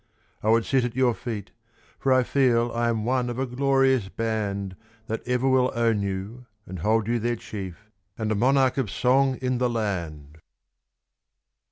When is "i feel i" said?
2.11-2.89